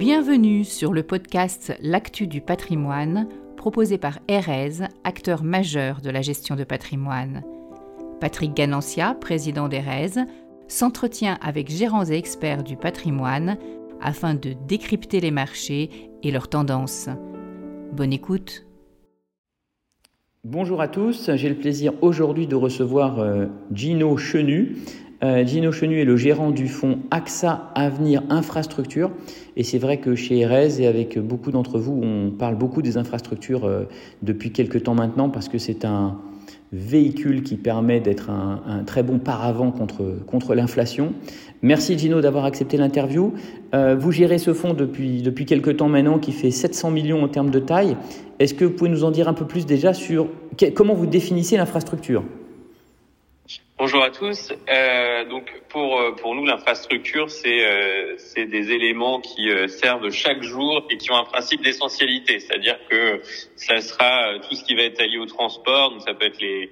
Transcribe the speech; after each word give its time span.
Bienvenue 0.00 0.64
sur 0.64 0.94
le 0.94 1.02
podcast 1.02 1.76
L'actu 1.82 2.26
du 2.26 2.40
patrimoine, 2.40 3.28
proposé 3.58 3.98
par 3.98 4.18
Erez, 4.28 4.88
acteur 5.04 5.44
majeur 5.44 6.00
de 6.00 6.08
la 6.08 6.22
gestion 6.22 6.56
de 6.56 6.64
patrimoine. 6.64 7.42
Patrick 8.18 8.54
Ganancia, 8.54 9.12
président 9.12 9.68
d'Erez, 9.68 10.24
s'entretient 10.68 11.36
avec 11.42 11.70
gérants 11.70 12.06
et 12.06 12.14
experts 12.14 12.62
du 12.62 12.78
patrimoine 12.78 13.58
afin 14.00 14.32
de 14.32 14.54
décrypter 14.66 15.20
les 15.20 15.30
marchés 15.30 15.90
et 16.22 16.30
leurs 16.30 16.48
tendances. 16.48 17.10
Bonne 17.92 18.14
écoute. 18.14 18.64
Bonjour 20.44 20.80
à 20.80 20.88
tous, 20.88 21.30
j'ai 21.34 21.50
le 21.50 21.56
plaisir 21.56 21.92
aujourd'hui 22.00 22.46
de 22.46 22.56
recevoir 22.56 23.18
euh, 23.18 23.48
Gino 23.70 24.16
Chenu. 24.16 24.78
Euh, 25.22 25.44
Gino 25.46 25.70
Chenu 25.70 26.00
est 26.00 26.04
le 26.04 26.16
gérant 26.16 26.50
du 26.50 26.66
fonds 26.66 26.98
AXA 27.10 27.70
Avenir 27.74 28.22
Infrastructure. 28.30 29.10
Et 29.56 29.64
c'est 29.64 29.78
vrai 29.78 29.98
que 29.98 30.14
chez 30.14 30.38
Erez 30.38 30.80
et 30.80 30.86
avec 30.86 31.18
beaucoup 31.18 31.50
d'entre 31.50 31.78
vous, 31.78 32.00
on 32.02 32.30
parle 32.30 32.56
beaucoup 32.56 32.80
des 32.80 32.96
infrastructures 32.96 33.64
euh, 33.64 33.84
depuis 34.22 34.50
quelques 34.50 34.82
temps 34.84 34.94
maintenant 34.94 35.28
parce 35.28 35.48
que 35.48 35.58
c'est 35.58 35.84
un 35.84 36.18
véhicule 36.72 37.42
qui 37.42 37.56
permet 37.56 37.98
d'être 37.98 38.30
un, 38.30 38.84
très 38.84 39.02
bon 39.02 39.18
paravent 39.18 39.72
contre, 39.72 40.18
contre 40.26 40.54
l'inflation. 40.54 41.12
Merci 41.62 41.98
Gino 41.98 42.20
d'avoir 42.20 42.44
accepté 42.44 42.76
l'interview. 42.76 43.34
Euh, 43.74 43.96
vous 43.98 44.12
gérez 44.12 44.38
ce 44.38 44.54
fonds 44.54 44.72
depuis, 44.72 45.20
depuis 45.20 45.46
quelques 45.46 45.78
temps 45.78 45.88
maintenant 45.88 46.18
qui 46.18 46.30
fait 46.30 46.52
700 46.52 46.92
millions 46.92 47.24
en 47.24 47.28
termes 47.28 47.50
de 47.50 47.58
taille. 47.58 47.96
Est-ce 48.38 48.54
que 48.54 48.64
vous 48.64 48.70
pouvez 48.70 48.90
nous 48.90 49.04
en 49.04 49.10
dire 49.10 49.28
un 49.28 49.34
peu 49.34 49.46
plus 49.46 49.66
déjà 49.66 49.92
sur 49.92 50.28
comment 50.74 50.94
vous 50.94 51.06
définissez 51.06 51.56
l'infrastructure? 51.56 52.22
Bonjour 53.78 54.04
à 54.04 54.10
tous. 54.10 54.52
Euh, 54.68 55.24
donc 55.24 55.50
pour 55.70 55.98
euh, 55.98 56.12
pour 56.12 56.34
nous 56.34 56.44
l'infrastructure 56.44 57.30
c'est 57.30 57.64
euh, 57.64 58.14
c'est 58.18 58.44
des 58.44 58.72
éléments 58.72 59.20
qui 59.20 59.48
euh, 59.48 59.68
servent 59.68 60.10
chaque 60.10 60.42
jour 60.42 60.86
et 60.90 60.98
qui 60.98 61.10
ont 61.10 61.16
un 61.16 61.24
principe 61.24 61.62
d'essentialité, 61.62 62.40
c'est-à-dire 62.40 62.78
que 62.88 63.22
ça 63.56 63.80
sera 63.80 64.38
tout 64.46 64.54
ce 64.54 64.64
qui 64.64 64.74
va 64.74 64.82
être 64.82 65.02
lié 65.02 65.18
au 65.18 65.26
transport, 65.26 65.92
donc 65.92 66.02
ça 66.02 66.12
peut 66.14 66.26
être 66.26 66.40
les 66.40 66.70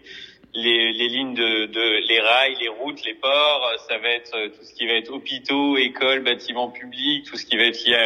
les, 0.55 0.93
les 0.93 1.09
lignes 1.09 1.35
de, 1.35 1.67
de 1.67 2.07
les 2.09 2.21
rails, 2.21 2.57
les 2.61 2.69
routes, 2.69 3.05
les 3.05 3.15
ports, 3.15 3.71
ça 3.89 3.99
va 3.99 4.09
être 4.11 4.49
tout 4.49 4.65
ce 4.65 4.75
qui 4.75 4.87
va 4.87 4.95
être 4.95 5.13
hôpitaux, 5.13 5.77
écoles, 5.77 6.21
bâtiments 6.21 6.71
publics, 6.71 7.27
tout 7.27 7.37
ce 7.37 7.47
qui 7.47 7.57
va 7.57 7.65
être 7.65 7.85
lié 7.85 7.97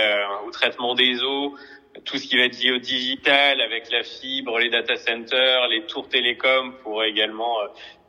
au 0.47 0.51
traitement 0.51 0.95
des 0.95 1.23
eaux, 1.23 1.55
tout 2.05 2.17
ce 2.17 2.27
qui 2.27 2.37
va 2.37 2.45
être 2.45 2.61
lié 2.61 2.73
au 2.73 2.79
digital 2.79 3.61
avec 3.61 3.91
la 3.91 4.03
fibre, 4.03 4.59
les 4.59 4.71
data 4.71 4.97
centers, 4.97 5.69
les 5.69 5.83
tours 5.87 6.09
télécoms 6.09 6.73
pour 6.83 7.05
également 7.05 7.57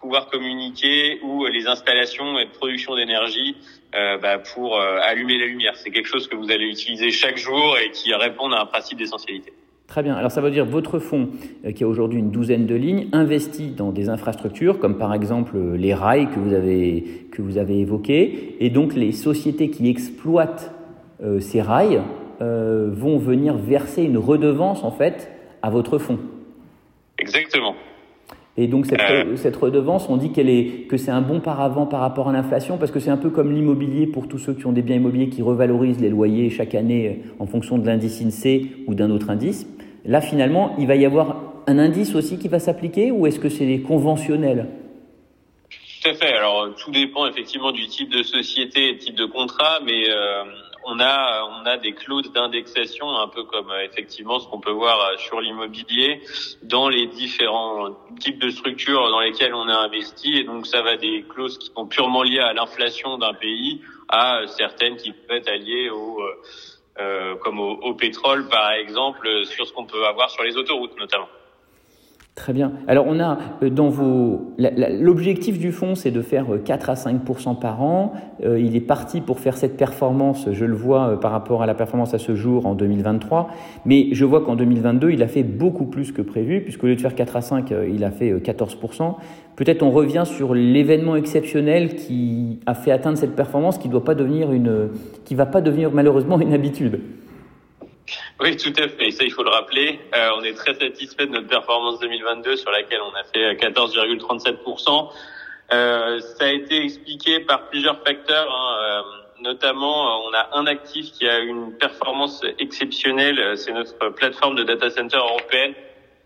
pouvoir 0.03 0.27
communiquer 0.27 1.19
ou 1.21 1.45
les 1.45 1.65
installations 1.67 2.33
de 2.33 2.45
production 2.45 2.95
d'énergie 2.95 3.55
euh, 3.95 4.17
bah, 4.17 4.37
pour 4.37 4.77
euh, 4.77 4.99
allumer 5.01 5.37
la 5.39 5.45
lumière. 5.45 5.77
C'est 5.77 5.91
quelque 5.91 6.09
chose 6.09 6.27
que 6.27 6.35
vous 6.35 6.51
allez 6.51 6.65
utiliser 6.65 7.09
chaque 7.09 7.37
jour 7.37 7.77
et 7.77 7.89
qui 7.91 8.13
répond 8.13 8.51
à 8.51 8.59
un 8.59 8.65
principe 8.65 8.97
d'essentialité. 8.97 9.53
Très 9.93 10.01
bien. 10.01 10.15
Alors 10.15 10.31
ça 10.31 10.41
veut 10.41 10.49
dire 10.49 10.65
votre 10.65 10.97
fonds, 10.97 11.29
euh, 11.67 11.71
qui 11.71 11.83
a 11.83 11.87
aujourd'hui 11.87 12.17
une 12.17 12.31
douzaine 12.31 12.65
de 12.65 12.73
lignes, 12.73 13.09
investit 13.11 13.67
dans 13.67 13.91
des 13.91 14.09
infrastructures 14.09 14.79
comme 14.79 14.97
par 14.97 15.13
exemple 15.13 15.55
les 15.75 15.93
rails 15.93 16.29
que 16.31 16.39
vous 16.39 16.55
avez, 16.55 17.27
que 17.31 17.43
vous 17.43 17.59
avez 17.59 17.79
évoqués. 17.79 18.55
Et 18.59 18.71
donc 18.71 18.95
les 18.95 19.11
sociétés 19.11 19.69
qui 19.69 19.87
exploitent 19.87 20.73
ces 21.39 21.61
rails 21.61 22.01
vont 22.39 23.19
venir 23.19 23.55
verser 23.55 24.01
une 24.01 24.17
redevance 24.17 24.83
en 24.83 24.89
fait 24.89 25.29
à 25.61 25.69
votre 25.69 25.99
fonds. 25.99 26.17
Exactement. 27.19 27.75
Et 28.55 28.67
donc 28.67 28.85
cette, 28.85 29.01
euh. 29.01 29.35
cette 29.35 29.55
redevance, 29.55 30.07
on 30.09 30.17
dit 30.17 30.31
qu'elle 30.31 30.49
est 30.49 30.87
que 30.87 30.95
c'est 30.95 31.09
un 31.09 31.21
bon 31.21 31.39
paravent 31.39 31.87
par 31.87 32.01
rapport 32.01 32.29
à 32.29 32.33
l'inflation 32.33 32.77
parce 32.77 32.91
que 32.91 32.99
c'est 32.99 33.09
un 33.09 33.17
peu 33.17 33.31
comme 33.31 33.51
l'immobilier 33.51 34.05
pour 34.05 34.27
tous 34.27 34.37
ceux 34.37 34.53
qui 34.53 34.67
ont 34.67 34.71
des 34.71 34.83
biens 34.83 34.97
immobiliers 34.97 35.29
qui 35.29 35.41
revalorisent 35.41 35.99
les 35.99 36.09
loyers 36.09 36.51
chaque 36.51 36.75
année 36.75 37.07
euh, 37.07 37.33
en 37.39 37.47
fonction 37.47 37.79
de 37.79 37.87
l'indice 37.87 38.21
INSEE 38.21 38.67
ou 38.87 38.93
d'un 38.93 39.09
autre 39.09 39.31
indice. 39.31 39.67
Là 40.05 40.21
finalement, 40.21 40.75
il 40.77 40.87
va 40.87 40.95
y 40.95 41.05
avoir 41.05 41.37
un 41.67 41.79
indice 41.79 42.15
aussi 42.15 42.37
qui 42.37 42.47
va 42.47 42.59
s'appliquer 42.59 43.11
ou 43.11 43.25
est-ce 43.25 43.39
que 43.39 43.49
c'est 43.49 43.79
conventionnel 43.81 44.67
Tout 45.69 46.09
à 46.09 46.13
fait. 46.13 46.33
Alors 46.33 46.75
tout 46.75 46.91
dépend 46.91 47.25
effectivement 47.25 47.71
du 47.71 47.87
type 47.87 48.09
de 48.09 48.23
société 48.23 48.89
et 48.89 48.97
type 48.97 49.15
de 49.15 49.25
contrat, 49.25 49.79
mais 49.85 50.09
euh, 50.09 50.43
on 50.85 50.99
a 50.99 51.43
on 51.45 51.65
a 51.65 51.77
des 51.77 51.93
clauses 51.93 52.33
d'indexation 52.33 53.09
un 53.15 53.29
peu 53.29 53.45
comme 53.45 53.71
euh, 53.71 53.85
effectivement 53.85 54.39
ce 54.39 54.47
qu'on 54.49 54.59
peut 54.59 54.71
voir 54.71 54.99
euh, 54.99 55.17
sur 55.17 55.39
l'immobilier 55.39 56.21
dans 56.63 56.89
les 56.89 57.07
différents 57.07 57.95
types 58.19 58.39
de 58.39 58.49
structures 58.49 59.09
dans 59.09 59.21
lesquelles 59.21 59.53
on 59.53 59.69
a 59.69 59.75
investi 59.75 60.37
et 60.37 60.43
donc 60.43 60.67
ça 60.67 60.81
va 60.81 60.97
des 60.97 61.23
clauses 61.29 61.57
qui 61.57 61.71
sont 61.73 61.85
purement 61.85 62.23
liées 62.23 62.39
à 62.39 62.51
l'inflation 62.51 63.17
d'un 63.17 63.33
pays 63.33 63.81
à 64.09 64.41
certaines 64.57 64.97
qui 64.97 65.13
peuvent 65.13 65.37
être 65.37 65.63
liées 65.63 65.89
au 65.89 66.19
comme 67.41 67.59
au, 67.59 67.71
au 67.71 67.93
pétrole 67.95 68.47
par 68.47 68.71
exemple 68.71 69.27
sur 69.45 69.65
ce 69.67 69.73
qu'on 69.73 69.85
peut 69.85 70.05
avoir 70.05 70.29
sur 70.29 70.43
les 70.43 70.55
autoroutes 70.57 70.97
notamment. 70.97 71.27
Très 72.35 72.51
bien. 72.51 72.71
Alors 72.87 73.05
on 73.07 73.19
a 73.19 73.37
euh, 73.61 73.69
dans 73.69 73.89
vos 73.89 74.55
l'objectif 74.57 75.59
du 75.59 75.71
fonds 75.71 75.93
c'est 75.93 76.09
de 76.09 76.23
faire 76.23 76.47
4 76.65 76.89
euh, 76.89 76.91
à 76.91 76.95
5% 76.95 77.59
par 77.59 77.83
an. 77.83 78.13
Euh, 78.43 78.59
il 78.59 78.75
est 78.75 78.81
parti 78.81 79.21
pour 79.21 79.39
faire 79.39 79.55
cette 79.55 79.77
performance, 79.77 80.47
je 80.51 80.65
le 80.65 80.73
vois 80.73 81.19
par 81.19 81.31
rapport 81.31 81.61
à 81.61 81.67
la 81.67 81.75
performance 81.75 82.15
à 82.15 82.17
ce 82.17 82.33
jour 82.33 82.65
en 82.65 82.73
2023, 82.73 83.49
mais 83.85 84.07
je 84.13 84.25
vois 84.25 84.41
qu'en 84.41 84.55
2022, 84.55 85.11
il 85.11 85.21
a 85.21 85.27
fait 85.27 85.43
beaucoup 85.43 85.85
plus 85.85 86.11
que 86.11 86.23
prévu 86.23 86.61
puisque 86.61 86.83
au 86.83 86.87
lieu 86.87 86.95
de 86.95 87.01
faire 87.01 87.13
4 87.13 87.35
à 87.35 87.41
5, 87.41 87.71
il 87.87 88.03
a 88.03 88.09
fait 88.09 88.33
14 88.41 88.79
Peut-être 89.55 89.83
on 89.83 89.91
revient 89.91 90.23
sur 90.25 90.55
l'événement 90.55 91.15
exceptionnel 91.15 91.95
qui 91.95 92.59
a 92.65 92.73
fait 92.73 92.89
atteindre 92.89 93.19
cette 93.19 93.35
performance 93.35 93.77
qui 93.77 93.89
doit 93.89 94.03
pas 94.03 94.15
devenir 94.15 94.51
une 94.51 94.89
qui 95.23 95.35
va 95.35 95.45
pas 95.45 95.61
devenir 95.61 95.91
malheureusement 95.91 96.39
une 96.39 96.53
habitude. 96.53 96.99
Oui, 98.39 98.57
tout 98.57 98.73
à 98.77 98.87
fait. 98.87 99.11
ça, 99.11 99.23
il 99.23 99.31
faut 99.31 99.43
le 99.43 99.51
rappeler. 99.51 99.99
Euh, 100.15 100.29
on 100.37 100.43
est 100.43 100.53
très 100.53 100.73
satisfait 100.73 101.27
de 101.27 101.31
notre 101.31 101.47
performance 101.47 101.99
2022 101.99 102.55
sur 102.55 102.71
laquelle 102.71 103.01
on 103.01 103.15
a 103.15 103.23
fait 103.23 103.53
14,37%. 103.55 105.11
Euh, 105.71 106.19
ça 106.19 106.45
a 106.45 106.49
été 106.49 106.83
expliqué 106.83 107.39
par 107.41 107.69
plusieurs 107.69 108.01
facteurs. 108.03 108.51
Hein. 108.51 108.77
Euh, 108.81 109.01
notamment, 109.41 110.25
on 110.25 110.33
a 110.33 110.49
un 110.53 110.65
actif 110.65 111.11
qui 111.11 111.27
a 111.27 111.39
une 111.39 111.77
performance 111.77 112.41
exceptionnelle. 112.59 113.57
C'est 113.57 113.71
notre 113.71 114.09
plateforme 114.09 114.55
de 114.55 114.63
data 114.63 114.89
center 114.89 115.17
européenne 115.17 115.73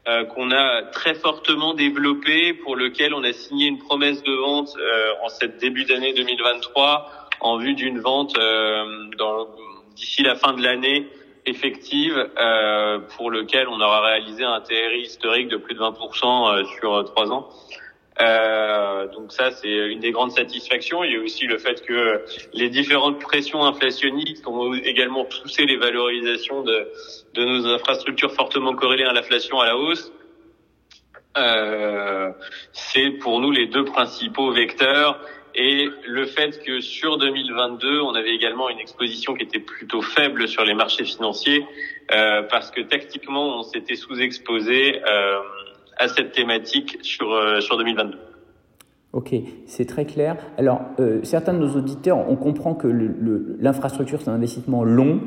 euh, 0.08 0.24
qu'on 0.26 0.52
a 0.52 0.84
très 0.84 1.14
fortement 1.14 1.74
développée, 1.74 2.54
pour 2.54 2.76
lequel 2.76 3.14
on 3.14 3.24
a 3.24 3.34
signé 3.34 3.68
une 3.68 3.80
promesse 3.80 4.24
de 4.24 4.34
vente 4.34 4.76
en 5.24 5.30
cette 5.30 5.58
début 5.58 5.84
d'année 5.84 6.14
2023 6.14 7.30
en 7.42 7.58
vue 7.58 7.74
d'une 7.74 8.00
vente 8.00 8.38
d'ici 9.96 10.24
la 10.24 10.36
fin 10.36 10.54
de 10.54 10.64
l'année 10.64 11.08
effective 11.48 12.30
euh, 12.38 13.00
pour 13.16 13.32
lequel 13.32 13.68
on 13.68 13.80
aura 13.80 14.02
réalisé 14.02 14.44
un 14.44 14.62
TRI 14.62 15.02
historique 15.02 15.48
de 15.48 15.58
plus 15.58 15.74
de 15.74 15.80
20% 15.80 16.60
euh, 16.60 16.64
sur 16.80 16.94
euh, 16.94 17.04
trois 17.04 17.32
ans. 17.32 17.50
Euh, 18.20 19.08
donc 19.10 19.32
ça, 19.32 19.52
c'est 19.52 19.70
une 19.70 20.00
des 20.00 20.12
grandes 20.12 20.32
satisfactions. 20.32 21.04
Il 21.04 21.14
y 21.14 21.16
a 21.16 21.22
aussi 21.22 21.46
le 21.46 21.58
fait 21.58 21.86
que 21.86 22.24
les 22.54 22.70
différentes 22.70 23.20
pressions 23.20 23.64
inflationnistes 23.64 24.48
ont 24.48 24.74
également 24.74 25.26
poussé 25.26 25.66
les 25.66 25.78
valorisations 25.78 26.64
de, 26.64 26.88
de 27.36 27.46
nos 27.46 27.68
infrastructures 27.68 28.34
fortement 28.34 28.74
corrélées 28.74 29.04
à 29.04 29.14
l'inflation 29.14 29.60
à 29.60 29.68
la 29.68 29.78
hausse. 29.78 30.12
Euh, 31.38 32.32
c'est 32.72 33.12
pour 33.12 33.40
nous 33.40 33.52
les 33.52 33.68
deux 33.68 33.86
principaux 33.86 34.52
vecteurs 34.52 35.20
et 35.60 35.90
le 36.06 36.26
fait 36.28 36.64
que 36.64 36.82
sur 36.82 37.18
2022, 37.18 38.02
on 38.02 38.14
avait 38.14 38.36
également 38.36 38.70
une 38.70 38.78
exposition 38.78 39.34
qui 39.34 39.44
était 39.44 39.60
plutôt 39.60 40.04
faible 40.04 40.48
sur 40.48 40.64
les 40.64 40.76
marchés 40.76 41.04
financiers, 41.04 41.66
euh, 42.14 42.44
parce 42.44 42.70
que 42.70 42.82
tactiquement, 42.82 43.58
on 43.60 43.64
s'était 43.64 43.96
sous-exposé 43.96 45.02
euh, 45.02 45.40
à 45.98 46.10
cette 46.10 46.32
thématique 46.32 47.00
sur, 47.02 47.34
euh, 47.34 47.60
sur 47.60 47.76
2022. 47.78 48.20
Ok, 49.14 49.34
c'est 49.66 49.86
très 49.86 50.06
clair. 50.06 50.38
Alors, 50.60 50.82
certains 51.24 51.54
de 51.54 51.60
nos 51.60 51.76
auditeurs, 51.76 52.30
on 52.30 52.36
comprend 52.36 52.76
que 52.76 52.88
l'infrastructure, 53.60 54.22
c'est 54.22 54.30
un 54.30 54.34
investissement 54.34 54.84
long, 54.84 55.22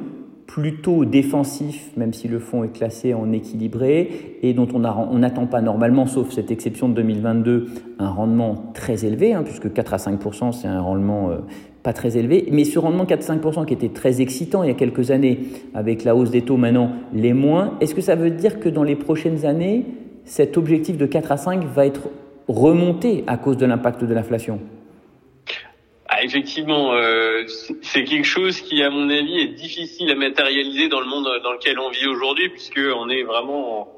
plutôt 0.52 1.04
défensif, 1.04 1.92
même 1.96 2.12
si 2.12 2.26
le 2.26 2.40
fonds 2.40 2.64
est 2.64 2.72
classé 2.72 3.14
en 3.14 3.30
équilibré, 3.30 4.38
et 4.42 4.52
dont 4.52 4.66
on 4.74 5.18
n'attend 5.18 5.46
pas 5.46 5.60
normalement, 5.60 6.06
sauf 6.06 6.30
cette 6.30 6.50
exception 6.50 6.88
de 6.88 6.94
2022, 6.94 7.66
un 8.00 8.08
rendement 8.08 8.72
très 8.74 9.04
élevé, 9.04 9.32
hein, 9.32 9.44
puisque 9.44 9.72
4 9.72 9.94
à 9.94 9.96
5% 9.98 10.50
c'est 10.50 10.66
un 10.66 10.80
rendement 10.80 11.30
euh, 11.30 11.36
pas 11.84 11.92
très 11.92 12.16
élevé. 12.16 12.48
Mais 12.50 12.64
ce 12.64 12.80
rendement 12.80 13.04
4-5% 13.04 13.64
qui 13.64 13.74
était 13.74 13.90
très 13.90 14.20
excitant 14.20 14.64
il 14.64 14.66
y 14.66 14.72
a 14.72 14.74
quelques 14.74 15.12
années, 15.12 15.38
avec 15.72 16.02
la 16.02 16.16
hausse 16.16 16.32
des 16.32 16.42
taux 16.42 16.56
maintenant, 16.56 16.90
les 17.14 17.32
moins, 17.32 17.74
est-ce 17.80 17.94
que 17.94 18.00
ça 18.00 18.16
veut 18.16 18.30
dire 18.30 18.58
que 18.58 18.68
dans 18.68 18.82
les 18.82 18.96
prochaines 18.96 19.46
années, 19.46 19.86
cet 20.24 20.58
objectif 20.58 20.96
de 20.96 21.06
4 21.06 21.30
à 21.30 21.36
5 21.36 21.64
va 21.64 21.86
être 21.86 22.08
remonté 22.48 23.22
à 23.28 23.36
cause 23.36 23.56
de 23.56 23.66
l'impact 23.66 24.02
de 24.02 24.14
l'inflation? 24.14 24.58
Effectivement, 26.30 26.94
euh, 26.94 27.44
c'est 27.82 28.04
quelque 28.04 28.26
chose 28.26 28.60
qui, 28.60 28.82
à 28.82 28.90
mon 28.90 29.10
avis, 29.10 29.40
est 29.40 29.54
difficile 29.54 30.10
à 30.12 30.14
matérialiser 30.14 30.88
dans 30.88 31.00
le 31.00 31.06
monde 31.06 31.28
dans 31.42 31.52
lequel 31.52 31.78
on 31.80 31.90
vit 31.90 32.06
aujourd'hui, 32.06 32.48
puisque 32.50 32.80
on 32.96 33.08
est 33.08 33.24
vraiment 33.24 33.88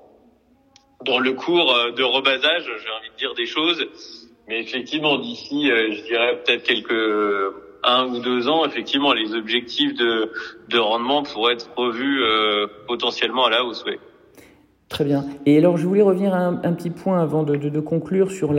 dans 1.05 1.19
le 1.19 1.34
cours 1.34 1.75
euh, 1.75 1.90
de 1.93 2.02
rebasage, 2.02 2.64
j'ai 2.64 2.90
envie 2.90 3.11
de 3.11 3.19
dire 3.19 3.34
des 3.34 3.46
choses. 3.46 3.87
Mais 4.49 4.61
effectivement, 4.61 5.19
d'ici, 5.19 5.70
euh, 5.70 5.93
je 5.93 6.02
dirais 6.05 6.43
peut-être 6.43 6.62
quelques 6.62 7.55
un 7.84 8.06
ou 8.06 8.20
deux 8.20 8.49
ans, 8.49 8.64
effectivement, 8.64 9.12
les 9.12 9.34
objectifs 9.34 9.94
de, 9.94 10.32
de 10.69 10.79
rendement 10.79 11.25
pourraient 11.25 11.55
être 11.55 11.69
revus 11.76 12.23
euh, 12.23 12.67
potentiellement 12.87 13.44
à 13.44 13.50
la 13.50 13.64
hausse. 13.64 13.84
Très 14.93 15.05
bien. 15.05 15.25
Et 15.47 15.56
alors, 15.56 15.79
je 15.79 15.87
voulais 15.87 16.03
revenir 16.03 16.35
à 16.35 16.49
un, 16.49 16.73
petit 16.75 16.91
point 16.91 17.23
avant 17.23 17.44
de, 17.44 17.81
conclure 17.81 18.31
sur 18.31 18.53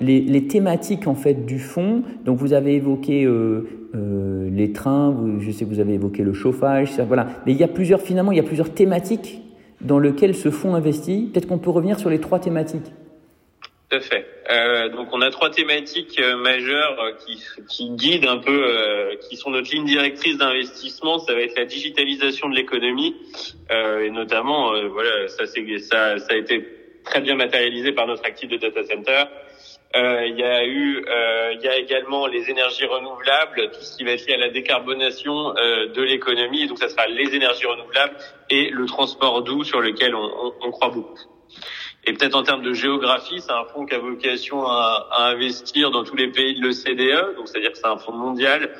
les, 0.00 0.46
thématiques 0.48 1.06
en 1.06 1.14
fait 1.14 1.46
du 1.46 1.60
fonds. 1.60 2.02
Donc, 2.24 2.38
vous 2.38 2.52
avez 2.52 2.74
évoqué 2.74 3.24
euh, 3.24 3.68
euh, 3.94 4.50
les 4.50 4.72
trains, 4.72 5.14
je 5.38 5.52
sais 5.52 5.64
que 5.64 5.70
vous 5.70 5.78
avez 5.78 5.94
évoqué 5.94 6.24
le 6.24 6.32
chauffage, 6.32 7.00
voilà. 7.06 7.28
Mais 7.46 7.52
il 7.52 7.58
y 7.58 7.62
a 7.62 7.68
plusieurs, 7.68 8.00
finalement, 8.00 8.32
il 8.32 8.38
y 8.38 8.40
a 8.40 8.44
plusieurs 8.44 8.70
thématiques 8.70 9.40
dans 9.80 10.00
lesquelles 10.00 10.34
ce 10.34 10.50
fonds 10.50 10.74
investit. 10.74 11.30
Peut-être 11.32 11.46
qu'on 11.46 11.58
peut 11.58 11.70
revenir 11.70 12.00
sur 12.00 12.10
les 12.10 12.18
trois 12.18 12.40
thématiques. 12.40 12.92
Tout 13.88 13.96
à 13.96 14.00
fait. 14.00 14.26
Euh, 14.50 14.90
donc 14.90 15.08
on 15.12 15.22
a 15.22 15.30
trois 15.30 15.50
thématiques 15.50 16.20
euh, 16.20 16.36
majeures 16.36 17.00
euh, 17.00 17.12
qui, 17.68 17.88
guident 17.90 18.26
un 18.26 18.36
peu, 18.36 19.16
qui 19.28 19.36
sont 19.36 19.50
notre 19.50 19.70
ligne 19.70 19.86
directrice 19.86 20.36
d'investissement. 20.36 21.18
Ça 21.18 21.32
va 21.32 21.40
être 21.40 21.56
la 21.56 21.64
digitalisation 21.64 22.50
de 22.50 22.54
l'économie 22.54 23.16
et 23.70 24.10
notamment, 24.10 24.72
voilà, 24.88 25.28
ça, 25.28 25.46
ça, 25.46 26.18
ça 26.18 26.32
a 26.32 26.36
été 26.36 26.66
très 27.04 27.20
bien 27.20 27.34
matérialisé 27.34 27.92
par 27.92 28.06
notre 28.06 28.24
actif 28.24 28.48
de 28.48 28.56
data 28.56 28.82
center. 28.84 29.24
il 29.94 30.38
y 30.38 30.42
a 30.42 30.66
eu, 30.66 31.04
il 31.52 31.60
y 31.62 31.68
a 31.68 31.76
également 31.78 32.26
les 32.26 32.50
énergies 32.50 32.86
renouvelables, 32.86 33.70
tout 33.70 33.80
ce 33.80 33.96
qui 33.96 34.04
va 34.04 34.12
être 34.12 34.30
à 34.30 34.36
la 34.36 34.50
décarbonation 34.50 35.54
de 35.54 36.02
l'économie. 36.02 36.66
Donc 36.66 36.78
ça 36.78 36.88
sera 36.88 37.06
les 37.06 37.34
énergies 37.34 37.66
renouvelables 37.66 38.16
et 38.50 38.70
le 38.70 38.86
transport 38.86 39.42
doux 39.42 39.64
sur 39.64 39.80
lequel 39.80 40.14
on 40.14 40.70
croit 40.70 40.90
beaucoup. 40.90 41.37
Et 42.08 42.14
peut-être 42.14 42.36
en 42.36 42.42
termes 42.42 42.62
de 42.62 42.72
géographie, 42.72 43.38
c'est 43.38 43.52
un 43.52 43.64
fonds 43.64 43.84
qui 43.84 43.94
a 43.94 43.98
vocation 43.98 44.64
à, 44.64 45.08
à, 45.10 45.24
investir 45.26 45.90
dans 45.90 46.04
tous 46.04 46.16
les 46.16 46.28
pays 46.28 46.58
de 46.58 46.62
l'OCDE, 46.62 47.36
donc 47.36 47.48
c'est-à-dire 47.48 47.72
que 47.72 47.76
c'est 47.76 47.86
un 47.86 47.98
fonds 47.98 48.14
mondial, 48.14 48.70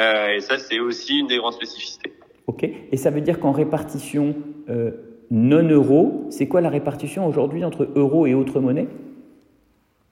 euh, 0.00 0.34
et 0.34 0.40
ça 0.40 0.58
c'est 0.58 0.80
aussi 0.80 1.20
une 1.20 1.28
des 1.28 1.36
grandes 1.36 1.52
spécificités. 1.52 2.12
Ok, 2.48 2.64
et 2.64 2.96
ça 2.96 3.10
veut 3.10 3.20
dire 3.20 3.38
qu'en 3.38 3.52
répartition 3.52 4.34
euh, 4.68 4.90
non 5.30 5.62
euro, 5.62 6.26
c'est 6.30 6.48
quoi 6.48 6.60
la 6.60 6.70
répartition 6.70 7.24
aujourd'hui 7.24 7.64
entre 7.64 7.88
euro 7.94 8.26
et 8.26 8.34
autres 8.34 8.58
monnaies? 8.58 8.88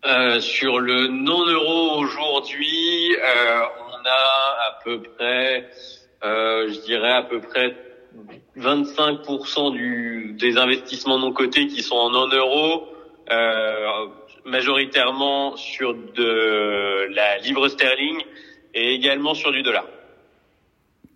Euh, 0.05 0.39
Sur 0.39 0.79
le 0.79 1.09
non 1.09 1.45
euro 1.47 1.99
aujourd'hui, 1.99 3.17
euh, 3.17 3.63
on 3.89 4.07
a 4.07 4.69
à 4.69 4.79
peu 4.85 5.03
près, 5.03 5.69
euh, 6.23 6.69
je 6.69 6.81
dirais 6.83 7.15
à 7.15 7.23
peu 7.23 7.41
près 7.41 7.75
25% 8.59 9.73
du, 9.73 10.37
des 10.39 10.57
investissements 10.57 11.19
non 11.19 11.33
cotés 11.33 11.67
qui 11.67 11.83
sont 11.83 11.97
en 11.97 12.11
non-euros, 12.11 12.85
euh, 13.31 14.07
majoritairement 14.45 15.57
sur 15.57 15.95
de 15.95 17.13
la 17.15 17.39
livre 17.39 17.69
sterling 17.69 18.19
et 18.75 18.95
également 18.95 19.35
sur 19.35 19.53
du 19.53 19.63
dollar. 19.63 19.87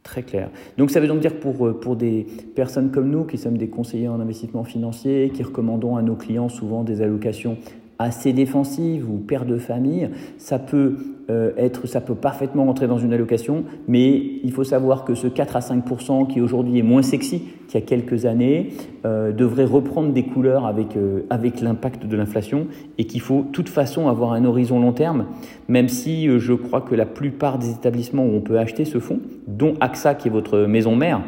Très 0.02 0.22
clair. 0.22 0.50
Donc 0.76 0.90
ça 0.90 1.00
veut 1.00 1.08
donc 1.08 1.20
dire 1.20 1.40
pour, 1.40 1.80
pour 1.80 1.96
des 1.96 2.26
personnes 2.54 2.90
comme 2.90 3.08
nous 3.08 3.24
qui 3.24 3.38
sommes 3.38 3.56
des 3.56 3.68
conseillers 3.68 4.08
en 4.08 4.20
investissement 4.20 4.64
financier, 4.64 5.30
qui 5.34 5.42
recommandons 5.42 5.96
à 5.96 6.02
nos 6.02 6.14
clients 6.14 6.50
souvent 6.50 6.84
des 6.84 7.00
allocations 7.00 7.56
assez 7.98 8.32
défensive 8.32 9.08
ou 9.10 9.18
père 9.18 9.44
de 9.44 9.58
famille, 9.58 10.10
ça 10.38 10.58
peut 10.58 10.96
euh, 11.30 11.52
être, 11.56 11.86
ça 11.86 12.00
peut 12.00 12.14
parfaitement 12.14 12.64
rentrer 12.64 12.86
dans 12.86 12.98
une 12.98 13.12
allocation, 13.12 13.64
mais 13.88 14.20
il 14.42 14.52
faut 14.52 14.64
savoir 14.64 15.04
que 15.04 15.14
ce 15.14 15.26
4 15.26 15.56
à 15.56 15.60
5% 15.60 16.26
qui 16.26 16.40
aujourd'hui 16.40 16.78
est 16.78 16.82
moins 16.82 17.02
sexy 17.02 17.44
qu'il 17.68 17.80
y 17.80 17.82
a 17.82 17.86
quelques 17.86 18.26
années 18.26 18.72
euh, 19.06 19.32
devrait 19.32 19.64
reprendre 19.64 20.12
des 20.12 20.24
couleurs 20.24 20.66
avec 20.66 20.96
euh, 20.96 21.20
avec 21.30 21.60
l'impact 21.62 22.04
de 22.06 22.16
l'inflation 22.16 22.66
et 22.98 23.04
qu'il 23.04 23.22
faut 23.22 23.42
de 23.42 23.52
toute 23.52 23.70
façon 23.70 24.08
avoir 24.08 24.32
un 24.32 24.44
horizon 24.44 24.80
long 24.80 24.92
terme, 24.92 25.26
même 25.68 25.88
si 25.88 26.28
je 26.38 26.52
crois 26.52 26.82
que 26.82 26.94
la 26.94 27.06
plupart 27.06 27.58
des 27.58 27.70
établissements 27.70 28.24
où 28.24 28.34
on 28.34 28.40
peut 28.40 28.58
acheter 28.58 28.84
ce 28.84 28.98
fonds, 28.98 29.20
dont 29.46 29.74
AXA 29.80 30.14
qui 30.14 30.28
est 30.28 30.32
votre 30.32 30.58
maison 30.66 30.94
mère, 30.94 31.22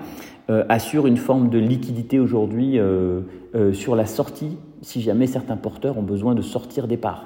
assure 0.48 1.06
une 1.06 1.16
forme 1.16 1.50
de 1.50 1.58
liquidité 1.58 2.20
aujourd'hui 2.20 2.78
sur 3.72 3.96
la 3.96 4.06
sortie 4.06 4.56
si 4.82 5.02
jamais 5.02 5.26
certains 5.26 5.56
porteurs 5.56 5.98
ont 5.98 6.02
besoin 6.02 6.34
de 6.34 6.42
sortir 6.42 6.86
des 6.86 6.96
parts. 6.96 7.24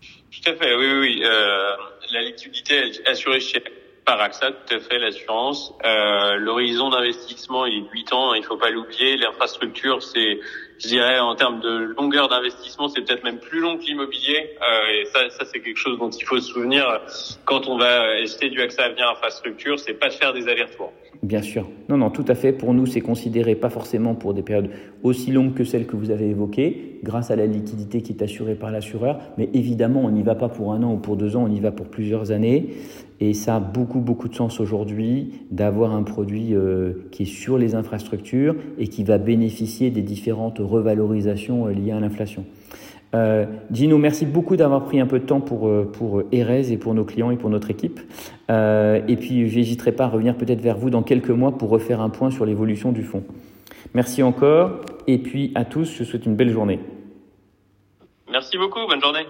Tout 0.00 0.50
à 0.50 0.54
fait, 0.54 0.74
oui, 0.74 0.92
oui. 1.00 1.22
Euh, 1.24 1.76
la 2.12 2.22
liquidité 2.22 2.74
est 2.74 3.08
assurée 3.08 3.40
chez 3.40 3.62
par 4.04 4.20
AXA, 4.20 4.52
tout 4.52 4.74
à 4.74 4.80
fait, 4.80 4.98
l'assurance. 4.98 5.72
Euh, 5.84 6.36
L'horizon 6.36 6.90
d'investissement, 6.90 7.64
est 7.64 7.82
8 7.92 8.12
ans, 8.12 8.34
il 8.34 8.44
faut 8.44 8.58
pas 8.58 8.70
l'oublier. 8.70 9.16
L'infrastructure, 9.16 10.02
c'est, 10.02 10.40
je 10.78 10.88
dirais, 10.88 11.18
en 11.18 11.34
termes 11.34 11.60
de 11.60 11.94
longueur 11.96 12.28
d'investissement, 12.28 12.88
c'est 12.88 13.02
peut-être 13.02 13.24
même 13.24 13.38
plus 13.38 13.60
long 13.60 13.76
que 13.78 13.84
l'immobilier. 13.84 14.50
Euh, 14.60 15.02
et 15.02 15.04
ça, 15.06 15.30
ça 15.30 15.44
c'est 15.44 15.60
quelque 15.60 15.78
chose 15.78 15.98
dont 15.98 16.10
il 16.10 16.24
faut 16.24 16.38
se 16.38 16.52
souvenir 16.52 17.00
quand 17.44 17.68
on 17.68 17.78
va 17.78 18.02
acheter 18.22 18.50
du 18.50 18.60
AXA 18.60 18.84
Avenir 18.84 19.08
Infrastructure, 19.10 19.78
c'est 19.78 19.94
pas 19.94 20.08
de 20.08 20.14
faire 20.14 20.32
des 20.32 20.48
allers-retours. 20.48 20.92
Bien 21.22 21.42
sûr. 21.42 21.68
Non, 21.88 21.96
non, 21.96 22.10
tout 22.10 22.24
à 22.28 22.34
fait. 22.34 22.52
Pour 22.52 22.74
nous, 22.74 22.86
c'est 22.86 23.00
considéré 23.00 23.54
pas 23.54 23.70
forcément 23.70 24.14
pour 24.14 24.34
des 24.34 24.42
périodes 24.42 24.70
aussi 25.02 25.30
longues 25.30 25.54
que 25.54 25.64
celles 25.64 25.86
que 25.86 25.96
vous 25.96 26.10
avez 26.10 26.28
évoquées, 26.28 26.98
grâce 27.02 27.30
à 27.30 27.36
la 27.36 27.46
liquidité 27.46 28.02
qui 28.02 28.12
est 28.12 28.22
assurée 28.22 28.54
par 28.54 28.70
l'assureur. 28.70 29.20
Mais 29.38 29.48
évidemment, 29.54 30.02
on 30.04 30.10
n'y 30.10 30.22
va 30.22 30.34
pas 30.34 30.48
pour 30.48 30.72
un 30.72 30.82
an 30.82 30.92
ou 30.92 30.98
pour 30.98 31.16
deux 31.16 31.36
ans, 31.36 31.44
on 31.44 31.54
y 31.54 31.60
va 31.60 31.72
pour 31.72 31.86
plusieurs 31.86 32.30
années. 32.30 32.76
Et 33.20 33.32
ça 33.32 33.56
a 33.56 33.60
beaucoup, 33.60 34.00
beaucoup 34.00 34.28
de 34.28 34.34
sens 34.34 34.60
aujourd'hui 34.60 35.32
d'avoir 35.50 35.94
un 35.94 36.02
produit 36.02 36.54
euh, 36.54 36.94
qui 37.12 37.22
est 37.22 37.26
sur 37.26 37.58
les 37.58 37.74
infrastructures 37.74 38.56
et 38.78 38.88
qui 38.88 39.04
va 39.04 39.18
bénéficier 39.18 39.90
des 39.90 40.02
différentes 40.02 40.58
revalorisations 40.58 41.66
euh, 41.66 41.72
liées 41.72 41.92
à 41.92 42.00
l'inflation. 42.00 42.44
Euh, 43.14 43.46
Gino, 43.70 43.96
merci 43.96 44.26
beaucoup 44.26 44.56
d'avoir 44.56 44.84
pris 44.84 44.98
un 44.98 45.06
peu 45.06 45.20
de 45.20 45.24
temps 45.24 45.40
pour, 45.40 45.68
euh, 45.68 45.84
pour 45.84 46.22
Erez 46.32 46.72
et 46.72 46.76
pour 46.76 46.94
nos 46.94 47.04
clients 47.04 47.30
et 47.30 47.36
pour 47.36 47.50
notre 47.50 47.70
équipe. 47.70 48.00
Et 48.48 49.16
puis, 49.16 49.48
je 49.48 49.56
n'hésiterai 49.56 49.92
pas 49.92 50.04
à 50.04 50.08
revenir 50.08 50.36
peut-être 50.36 50.60
vers 50.60 50.76
vous 50.76 50.90
dans 50.90 51.02
quelques 51.02 51.30
mois 51.30 51.52
pour 51.52 51.70
refaire 51.70 52.00
un 52.00 52.10
point 52.10 52.30
sur 52.30 52.44
l'évolution 52.44 52.90
du 52.90 53.04
fonds. 53.04 53.24
Merci 53.94 54.22
encore. 54.22 54.80
Et 55.06 55.18
puis, 55.18 55.52
à 55.54 55.64
tous, 55.64 55.94
je 55.96 56.02
souhaite 56.02 56.26
une 56.26 56.34
belle 56.34 56.50
journée. 56.50 56.80
Merci 58.30 58.58
beaucoup. 58.58 58.80
Bonne 58.88 59.00
journée. 59.00 59.24